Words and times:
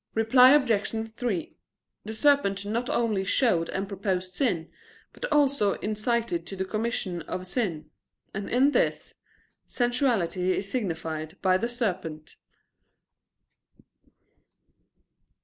Reply 0.15 0.49
Obj. 0.53 1.11
3: 1.15 1.55
The 2.05 2.13
serpent 2.15 2.65
not 2.65 2.89
only 2.89 3.23
showed 3.23 3.69
and 3.69 3.87
proposed 3.87 4.33
sin, 4.33 4.71
but 5.13 5.25
also 5.31 5.73
incited 5.73 6.47
to 6.47 6.55
the 6.55 6.65
commission 6.65 7.21
of 7.21 7.45
sin. 7.45 7.91
And 8.33 8.49
in 8.49 8.71
this, 8.71 9.13
sensuality 9.67 10.57
is 10.57 10.71
signified 10.71 11.37
by 11.43 11.57
the 11.57 11.69
serpent. 11.69 12.37